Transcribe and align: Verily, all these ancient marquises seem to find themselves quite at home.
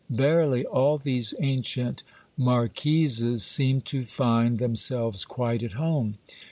Verily, 0.09 0.65
all 0.65 0.97
these 0.97 1.35
ancient 1.41 2.01
marquises 2.35 3.43
seem 3.43 3.81
to 3.81 4.03
find 4.03 4.57
themselves 4.57 5.23
quite 5.25 5.61
at 5.61 5.73
home. 5.73 6.17